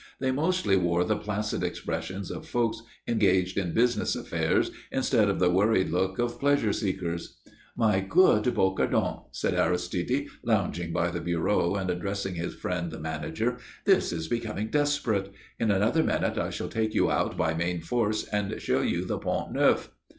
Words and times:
They 0.19 0.31
mostly 0.31 0.75
wore 0.75 1.03
the 1.03 1.15
placid 1.15 1.63
expression 1.63 2.23
of 2.35 2.47
folks 2.47 2.81
engaged 3.07 3.55
in 3.55 3.71
business 3.75 4.15
affairs 4.15 4.71
instead 4.91 5.29
of 5.29 5.37
the 5.37 5.51
worried 5.51 5.91
look 5.91 6.17
of 6.17 6.39
pleasure 6.39 6.73
seekers. 6.73 7.37
"My 7.77 7.99
good 7.99 8.45
Bocardon," 8.45 9.25
said 9.31 9.53
Aristide, 9.53 10.25
lounging 10.43 10.91
by 10.91 11.11
the 11.11 11.21
bureau 11.21 11.75
and 11.75 11.91
addressing 11.91 12.33
his 12.33 12.55
friend 12.55 12.89
the 12.91 12.99
manager, 12.99 13.59
"this 13.85 14.11
is 14.11 14.27
becoming 14.27 14.71
desperate. 14.71 15.31
In 15.59 15.69
another 15.69 16.01
minute 16.01 16.35
I 16.35 16.49
shall 16.49 16.67
take 16.69 16.95
you 16.95 17.11
out 17.11 17.37
by 17.37 17.53
main 17.53 17.81
force 17.81 18.23
and 18.25 18.59
show 18.59 18.81
you 18.81 19.05
the 19.05 19.19
Pont 19.19 19.51
Neuf." 19.53 19.91